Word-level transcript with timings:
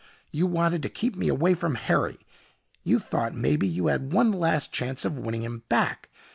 You 0.31 0.47
wanted 0.47 0.81
to 0.81 0.89
keep 0.89 1.15
me 1.15 1.27
away 1.27 1.53
from 1.53 1.75
Harry. 1.75 2.17
You 2.83 2.97
thought 2.97 3.35
maybe 3.35 3.67
you 3.67 3.85
had 3.85 4.11
one 4.13 4.31
last 4.31 4.73
chance 4.73 5.05
of 5.05 5.19
winning 5.19 5.43
him 5.43 5.61
back. 5.69 6.09